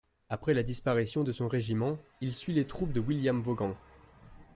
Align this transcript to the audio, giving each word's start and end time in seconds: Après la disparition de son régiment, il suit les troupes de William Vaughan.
Après 0.31 0.55
la 0.55 0.63
disparition 0.63 1.23
de 1.23 1.31
son 1.31 1.47
régiment, 1.47 1.95
il 2.21 2.33
suit 2.33 2.53
les 2.55 2.65
troupes 2.65 2.91
de 2.91 2.99
William 2.99 3.39
Vaughan. 3.43 3.75